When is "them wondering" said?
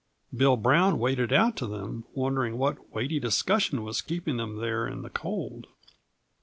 1.67-2.57